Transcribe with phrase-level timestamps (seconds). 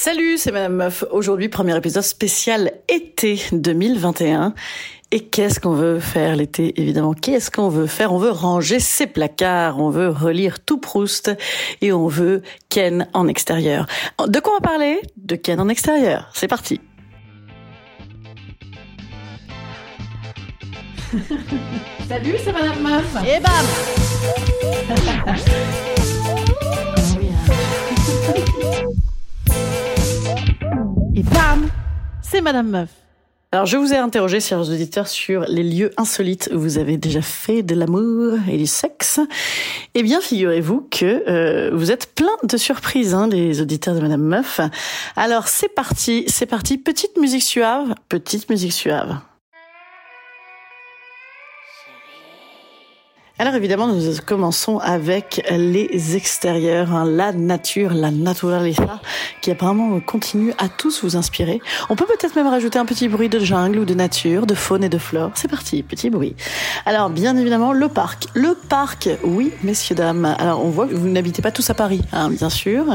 [0.00, 1.02] Salut, c'est Madame Meuf.
[1.10, 4.54] Aujourd'hui, premier épisode spécial été 2021.
[5.10, 7.14] Et qu'est-ce qu'on veut faire l'été, évidemment?
[7.14, 8.12] Qu'est-ce qu'on veut faire?
[8.12, 11.32] On veut ranger ses placards, on veut relire tout Proust
[11.80, 13.88] et on veut Ken en extérieur.
[14.24, 15.00] De quoi on va parler?
[15.16, 16.30] De Ken en extérieur.
[16.32, 16.80] C'est parti.
[22.08, 23.16] Salut, c'est Madame Meuf.
[23.26, 23.66] Et bam
[31.18, 31.68] Et bam,
[32.22, 32.90] c'est Madame Meuf.
[33.50, 37.22] Alors, je vous ai interrogé, chers auditeurs, sur les lieux insolites où vous avez déjà
[37.22, 39.18] fait de l'amour et du sexe.
[39.96, 44.22] Eh bien, figurez-vous que euh, vous êtes plein de surprises, hein, les auditeurs de Madame
[44.22, 44.60] Meuf.
[45.16, 46.78] Alors, c'est parti, c'est parti.
[46.78, 49.18] Petite musique suave, petite musique suave.
[53.40, 59.00] Alors évidemment, nous commençons avec les extérieurs, hein, la nature, la naturaleza,
[59.42, 61.60] qui apparemment continue à tous vous inspirer.
[61.88, 64.82] On peut peut-être même rajouter un petit bruit de jungle ou de nature, de faune
[64.82, 65.30] et de flore.
[65.34, 66.34] C'est parti, petit bruit.
[66.84, 68.24] Alors bien évidemment, le parc.
[68.34, 70.24] Le parc, oui, messieurs, dames.
[70.24, 72.86] Alors on voit que vous n'habitez pas tous à Paris, hein, bien sûr,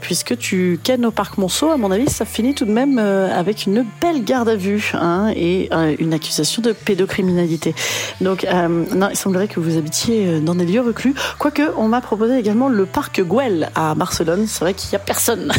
[0.00, 3.28] puisque tu kennes au parc Monceau, à mon avis, ça finit tout de même euh,
[3.32, 7.74] avec une belle garde à vue hein, et euh, une accusation de pédocriminalité.
[8.20, 11.14] Donc, euh, non, il semblerait que vous habitiez dans des lieux reclus.
[11.38, 14.46] Quoique, on m'a proposé également le parc Güell à Barcelone.
[14.46, 15.52] C'est vrai qu'il n'y a personne.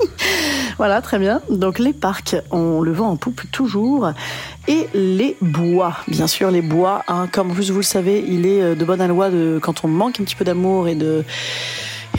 [0.78, 1.40] voilà, très bien.
[1.48, 4.12] Donc les parcs, on le vend en poupe toujours.
[4.66, 7.04] Et les bois, bien sûr, les bois.
[7.08, 10.20] Hein, comme vous, vous le savez, il est de bonne loi de quand on manque
[10.20, 11.24] un petit peu d'amour et de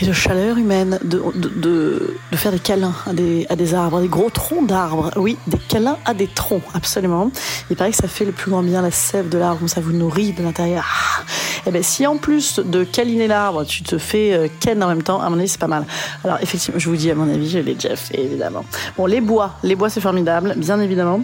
[0.02, 3.74] et de chaleur humaine, de, de, de, de, faire des câlins à des, à des
[3.74, 5.12] arbres, des gros troncs d'arbres.
[5.18, 7.32] Oui, des câlins à des troncs, absolument.
[7.70, 9.92] Il paraît que ça fait le plus grand bien la sève de l'arbre, ça vous
[9.92, 10.86] nourrit de l'intérieur.
[10.88, 11.24] Ah
[11.68, 15.04] et ben si en plus de câliner l'arbre, tu te fais euh, ken en même
[15.04, 15.86] temps, à mon avis, c'est pas mal.
[16.24, 18.64] Alors effectivement, je vous dis, à mon avis, je l'ai déjà fait, évidemment.
[18.98, 21.22] Bon, les bois, les bois, c'est formidable, bien évidemment.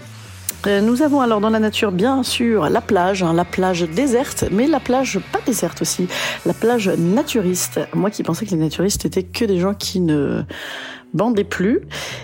[0.68, 4.66] Nous avons alors dans la nature, bien sûr, la plage, hein, la plage déserte, mais
[4.66, 6.08] la plage pas déserte aussi,
[6.46, 7.82] la plage naturiste.
[7.94, 10.42] Moi qui pensais que les naturistes étaient que des gens qui ne
[11.16, 11.82] bandez plus.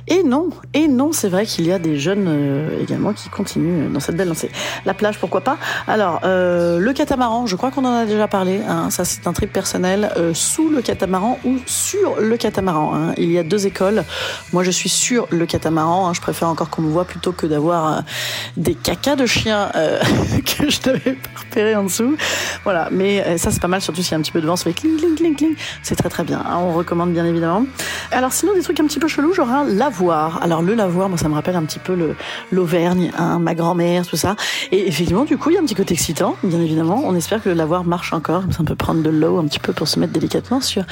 [0.07, 3.91] Et non, et non, c'est vrai qu'il y a des jeunes euh, également qui continuent
[3.91, 4.51] dans cette belle lancée.
[4.85, 5.57] La plage, pourquoi pas?
[5.87, 8.61] Alors, euh, le catamaran, je crois qu'on en a déjà parlé.
[8.67, 10.11] Hein, ça, c'est un trip personnel.
[10.17, 12.93] Euh, sous le catamaran ou sur le catamaran.
[12.93, 13.13] Hein.
[13.17, 14.03] Il y a deux écoles.
[14.53, 16.07] Moi, je suis sur le catamaran.
[16.07, 16.13] Hein.
[16.13, 18.01] Je préfère encore qu'on me voit plutôt que d'avoir euh,
[18.57, 19.99] des cacas de chiens euh,
[20.45, 21.17] que je devais
[21.53, 22.15] pas en dessous.
[22.63, 24.47] Voilà, mais euh, ça, c'est pas mal, surtout s'il y a un petit peu de
[24.47, 24.55] vent.
[24.55, 25.55] Ça fait cling, cling, cling, cling.
[25.83, 26.43] C'est très, très bien.
[26.51, 27.65] On recommande bien évidemment.
[28.11, 30.41] Alors, sinon, des trucs un petit peu chelou, genre un lavoir.
[30.41, 32.15] Alors le lavoir, moi ça me rappelle un petit peu le
[32.51, 34.35] l'Auvergne, hein, ma grand-mère, tout ça.
[34.71, 37.01] Et effectivement, du coup, il y a un petit côté excitant, bien évidemment.
[37.05, 39.73] On espère que le lavoir marche encore, ça peut prendre de l'eau un petit peu
[39.73, 40.83] pour se mettre délicatement sur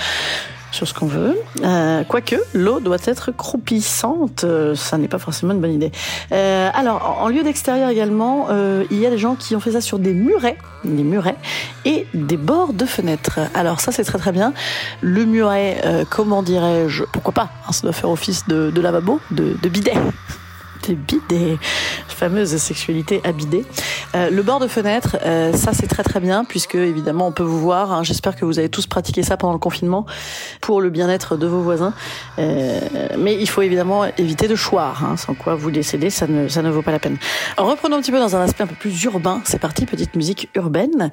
[0.72, 1.38] sur ce qu'on veut.
[1.64, 5.92] Euh, quoique, l'eau doit être croupissante, euh, ça n'est pas forcément une bonne idée.
[6.32, 9.72] Euh, alors, en, lieu d'extérieur également, euh, il y a des gens qui ont fait
[9.72, 11.38] ça sur des murets, des murets,
[11.86, 13.40] et des bords de fenêtres.
[13.54, 14.54] Alors ça, c'est très très bien.
[15.02, 19.20] Le muret, euh, comment dirais-je, pourquoi pas, hein, ça doit faire office de, de lavabo,
[19.32, 19.94] de, de bidet.
[20.90, 21.60] Des bidets,
[22.08, 23.64] fameuse sexualité à bidet.
[24.16, 27.44] Euh, le bord de fenêtre, euh, ça c'est très très bien puisque évidemment on peut
[27.44, 27.92] vous voir.
[27.92, 28.02] hein.
[28.02, 30.08] J'espère que vous avez tous pratiqué ça pendant le confinement
[30.62, 31.94] pour le bien-être de vos voisins.
[32.40, 32.80] Euh,
[33.20, 36.64] mais il faut évidemment éviter de choir, hein, sans quoi vous décédez, ça ne ça
[36.64, 37.18] ne vaut pas la peine.
[37.60, 39.42] Reprenons un petit peu dans un aspect un peu plus urbain.
[39.46, 41.12] C'est parti, petite musique urbaine.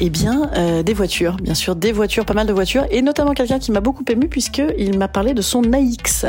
[0.00, 0.50] Eh bien,
[0.82, 3.80] des voitures, bien sûr, des voitures, pas mal de voitures, et notamment quelqu'un qui m'a
[3.80, 6.24] beaucoup ému puisque il m'a parlé de son AX.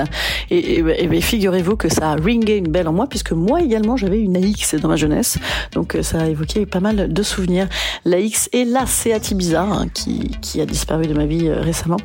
[0.51, 4.37] Et, et, figurez-vous que ça a ringé une belle moi, puisque moi également j'avais une
[4.37, 5.37] AX dans ma jeunesse.
[5.73, 7.67] Donc euh, ça a évoqué pas mal de souvenirs.
[8.05, 11.97] L'AX et la Seat Ibiza, hein, qui, qui a disparu de ma vie euh, récemment.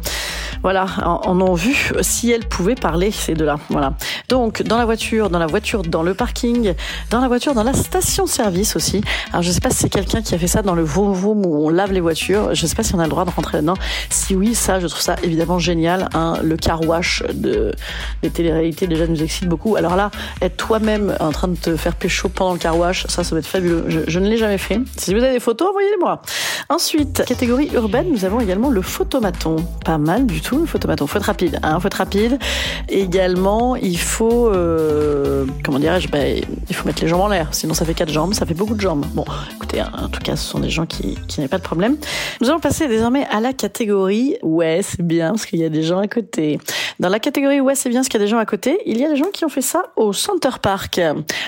[0.63, 3.59] Voilà, en, ont vu si elles pouvaient parler, ces deux-là.
[3.69, 3.93] Voilà.
[4.31, 6.73] Donc, dans la voiture, dans la voiture, dans le parking,
[7.11, 9.03] dans la voiture, dans la station-service aussi.
[9.31, 11.67] Alors, je sais pas si c'est quelqu'un qui a fait ça dans le vroom où
[11.67, 12.55] on lave les voitures.
[12.55, 13.77] Je sais pas si on a le droit de rentrer là-dedans.
[14.09, 16.09] Si oui, ça, je trouve ça évidemment génial.
[16.15, 16.39] Hein.
[16.43, 17.75] Le car wash de,
[18.23, 19.77] des téléréalités déjà nous excite beaucoup.
[19.77, 20.11] Alors là,
[20.41, 23.39] être toi-même en train de te faire pécho pendant le car wash, ça, ça va
[23.39, 23.85] être fabuleux.
[24.09, 24.81] Je, ne l'ai jamais fait.
[24.97, 26.21] Si vous avez des photos, envoyez-les-moi.
[26.69, 29.55] Ensuite, catégorie urbaine, nous avons également le photomaton.
[29.85, 31.07] Pas mal du tout le photomaton.
[31.07, 32.41] Faut être rapide, hein, faut être rapide.
[32.89, 37.51] Également, il faut, euh, comment dirais-je, bah, il faut mettre les jambes en l'air.
[37.53, 39.07] Sinon, ça fait quatre jambes, ça fait beaucoup de jambes.
[39.15, 39.25] Bon,
[39.55, 41.99] écoutez, hein, en tout cas, ce sont des gens qui, qui pas de problème.
[42.41, 45.85] Nous allons passer désormais à la catégorie ouais, c'est bien parce qu'il y a des
[45.85, 46.59] gens à côté.
[47.01, 48.99] Dans la catégorie ouais, c'est bien parce qu'il y a des gens à côté, il
[48.99, 51.01] y a des gens qui ont fait ça au Center Park.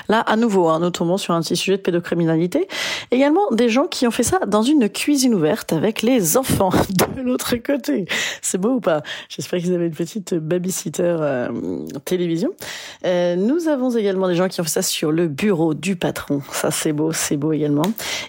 [0.08, 2.68] Là, à nouveau, hein, nous tombons sur un petit sujet de pédocriminalité.
[3.10, 6.70] Également, des gens qui ont fait ça dans une cuisine ouverte avec les enfants
[7.16, 8.06] de l'autre côté.
[8.42, 9.02] C'est beau ou pas?
[9.28, 11.48] J'espère qu'ils avaient une petite babysitter euh,
[12.04, 12.50] télévision.
[13.04, 16.42] Euh, nous avons également des gens qui ont fait ça sur le bureau du patron.
[16.52, 17.86] Ça, c'est beau, c'est beau également.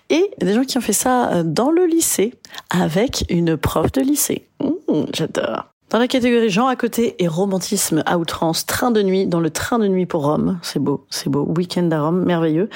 [0.10, 2.34] Et des gens qui ont fait ça euh, dans le lycée
[2.70, 4.48] avec une prof de lycée.
[4.62, 5.77] Mmh, J'adore.
[5.90, 9.50] Dans la catégorie genre à côté et romantisme à outrance, train de nuit dans le
[9.50, 12.70] train de nuit pour Rome, c'est beau, c'est beau, week-end à Rome, merveilleux.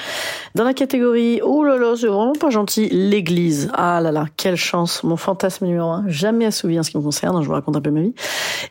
[0.54, 4.56] Dans la catégorie, oh là là, c'est vraiment pas gentil, l'église, ah là là, quelle
[4.56, 7.76] chance, mon fantasme numéro un, jamais assouvi en ce qui me concerne, je vous raconte
[7.76, 8.14] un peu ma vie.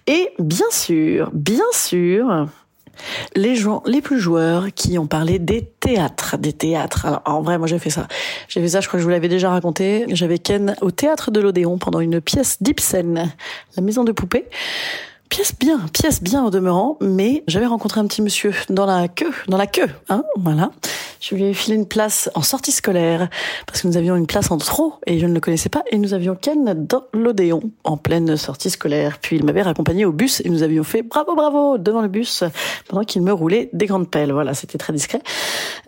[0.07, 2.47] Et bien sûr, bien sûr,
[3.35, 7.05] les gens, les plus joueurs qui ont parlé des théâtres, des théâtres.
[7.05, 8.07] Alors, en vrai, moi, j'ai fait ça.
[8.47, 10.05] J'ai fait ça, je crois que je vous l'avais déjà raconté.
[10.09, 13.31] J'avais Ken au théâtre de l'Odéon pendant une pièce d'Ibsen,
[13.75, 14.45] la maison de poupée.
[15.29, 19.31] Pièce bien, pièce bien au demeurant, mais j'avais rencontré un petit monsieur dans la queue,
[19.47, 20.71] dans la queue, hein, voilà.
[21.21, 23.29] Je lui ai filé une place en sortie scolaire
[23.67, 25.99] parce que nous avions une place en trop et je ne le connaissais pas et
[25.99, 29.19] nous avions Ken dans l'Odéon en pleine sortie scolaire.
[29.19, 32.43] Puis il m'avait raccompagné au bus et nous avions fait bravo bravo devant le bus
[32.87, 34.31] pendant qu'il me roulait des grandes pelles.
[34.31, 35.21] Voilà, c'était très discret.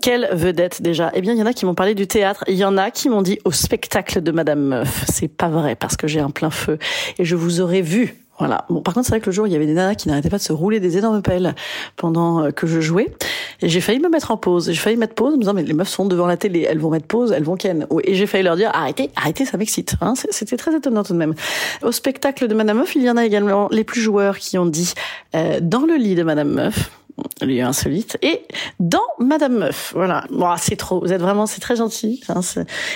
[0.03, 2.56] Quelle vedette déjà Eh bien, il y en a qui m'ont parlé du théâtre, il
[2.56, 5.06] y en a qui m'ont dit au spectacle de Madame Meuf.
[5.12, 6.77] C'est pas vrai parce que j'ai un plein feu
[7.18, 8.65] et je vous aurais vu voilà.
[8.69, 10.30] Bon, par contre, c'est vrai que le jour, il y avait des nanas qui n'arrêtaient
[10.30, 11.53] pas de se rouler des énormes pelles
[11.95, 13.13] pendant euh, que je jouais.
[13.62, 14.71] Et j'ai failli me mettre en pause.
[14.71, 16.80] J'ai failli mettre pause en me disant, mais les meufs sont devant la télé, elles
[16.80, 17.85] vont mettre pause, elles vont ken.
[18.03, 19.95] Et j'ai failli leur dire, arrêtez, arrêtez, ça m'excite.
[20.01, 21.35] Hein C'était très étonnant tout de même.
[21.83, 24.65] Au spectacle de Madame Meuf, il y en a également les plus joueurs qui ont
[24.65, 24.94] dit,
[25.36, 26.91] euh, dans le lit de Madame Meuf,
[27.42, 28.18] lieu insolite.
[28.21, 28.42] Et
[28.80, 30.25] dans Madame Meuf voilà.
[30.30, 32.42] Bon, c'est trop vous êtes vraiment c'est très gentil hein,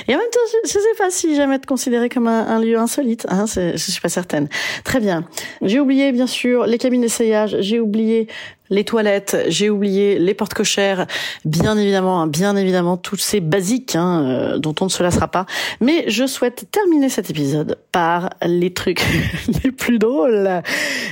[0.07, 2.77] et en même temps je, sais pas si jamais être considéré comme un, un lieu
[2.77, 4.47] insolite hein, je suis pas certaine.
[4.83, 5.25] Très bien.
[5.61, 8.27] J'ai oublié bien sûr les cabines d'essayage j'ai oublié
[8.69, 11.07] les toilettes, j'ai oublié les portes cochères,
[11.45, 15.27] bien évidemment, hein, bien évidemment, toutes ces basiques hein, euh, dont on ne se lassera
[15.27, 15.45] pas.
[15.81, 19.03] Mais je souhaite terminer cet épisode par les trucs
[19.63, 20.61] les plus drôles,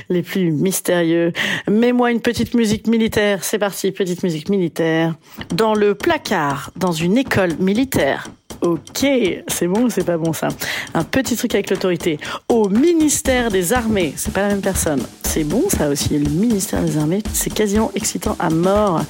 [0.08, 1.32] les plus mystérieux.
[1.68, 5.14] Mets-moi une petite musique militaire, c'est parti, petite musique militaire.
[5.54, 8.28] Dans le placard, dans une école militaire.
[8.62, 9.06] Ok,
[9.48, 10.48] c'est bon ou c'est pas bon ça
[10.94, 12.18] Un petit truc avec l'autorité.
[12.48, 15.02] Au ministère des Armées, c'est pas la même personne.
[15.22, 19.02] C'est bon ça aussi, le ministère des Armées, c'est quasiment excitant à mort.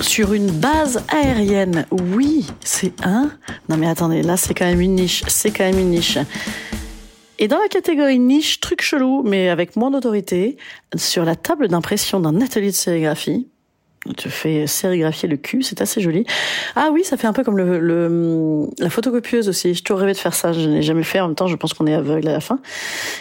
[0.00, 3.30] Sur une base aérienne, oui, c'est un.
[3.68, 6.18] Non mais attendez, là c'est quand même une niche, c'est quand même une niche.
[7.38, 10.56] Et dans la catégorie niche, truc chelou, mais avec moins d'autorité,
[10.94, 13.48] sur la table d'impression d'un atelier de sérigraphie,
[14.12, 16.26] te fais sérigraphier le cul, c'est assez joli.
[16.76, 19.74] Ah oui, ça fait un peu comme le, le la photocopieuse aussi.
[19.74, 21.20] Je toujours rêvé de faire ça, je n'ai jamais fait.
[21.20, 22.58] En même temps, je pense qu'on est aveugle à la fin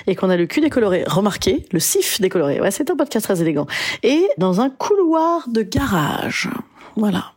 [0.07, 1.03] et qu'on a le cul décoloré.
[1.07, 2.59] Remarquez, le sif décoloré.
[2.59, 3.67] Ouais, c'est un podcast très élégant.
[4.03, 6.49] Et dans un couloir de garage.
[6.95, 7.33] Voilà.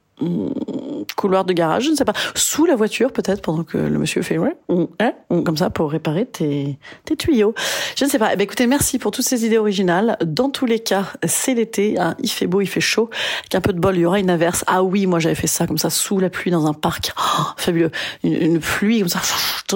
[1.14, 4.22] Couloir de garage, je ne sais pas, sous la voiture peut-être pendant que le monsieur
[4.22, 4.56] fait ouais,
[5.00, 5.12] hein,
[5.44, 7.54] comme ça pour réparer tes, tes tuyaux.
[7.96, 8.32] Je ne sais pas.
[8.32, 10.18] Eh ben, écoutez, merci pour toutes ces idées originales.
[10.24, 13.08] Dans tous les cas, c'est l'été, hein, il fait beau, il fait chaud.
[13.40, 14.64] Avec un peu de bol, il y aura une averse.
[14.66, 17.42] Ah oui, moi j'avais fait ça comme ça sous la pluie dans un parc, oh,
[17.56, 17.90] fabuleux.
[18.22, 19.20] Une, une pluie comme ça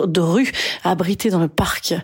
[0.06, 0.52] de rue
[0.84, 1.94] abritée dans le parc.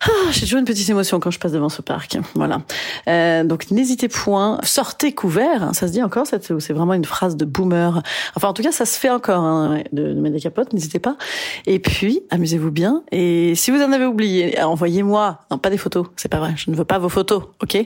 [0.00, 2.18] Ah, j'ai toujours une petite émotion quand je passe devant ce parc.
[2.34, 2.62] Voilà.
[3.08, 5.62] Euh, donc n'hésitez point, sortez couvert.
[5.62, 8.02] Hein, ça se dit encore, c'est vraiment une phrase de boomer.
[8.36, 10.72] Enfin, en tout cas, ça se fait encore hein, de, de, mettre des capotes.
[10.72, 11.16] N'hésitez pas.
[11.66, 13.02] Et puis, amusez-vous bien.
[13.10, 15.40] Et si vous en avez oublié, envoyez-moi.
[15.50, 16.06] Non, pas des photos.
[16.16, 16.54] C'est pas vrai.
[16.56, 17.42] Je ne veux pas vos photos.
[17.62, 17.76] Ok?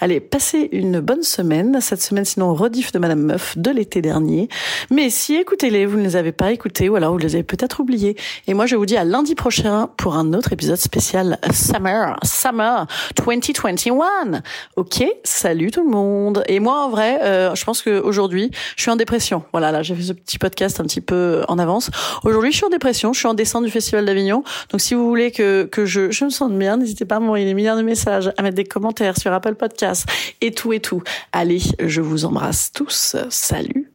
[0.00, 1.80] Allez, passez une bonne semaine.
[1.80, 4.48] Cette semaine, sinon rediff de Madame Meuf de l'été dernier.
[4.90, 7.80] Mais si écoutez-les, vous ne les avez pas écoutés ou alors vous les avez peut-être
[7.80, 8.16] oubliés.
[8.46, 12.86] Et moi, je vous dis à lundi prochain pour un autre épisode spécial Summer, Summer
[13.16, 14.42] 2021.
[14.76, 16.42] Ok, salut tout le monde.
[16.48, 19.44] Et moi, en vrai, euh, je pense qu'aujourd'hui, je suis en dépression.
[19.52, 21.90] Voilà, là, j'ai fait ce petit podcast un petit peu en avance.
[22.24, 23.12] Aujourd'hui, je suis en dépression.
[23.12, 24.42] Je suis en descente du Festival d'Avignon.
[24.70, 27.44] Donc, si vous voulez que, que je, je me sente bien, n'hésitez pas à m'envoyer
[27.44, 30.06] des milliards de messages, à mettre des commentaires sur Apple Podcast
[30.40, 31.02] et tout et tout.
[31.32, 33.16] Allez, je vous embrasse tous.
[33.30, 33.92] Salut.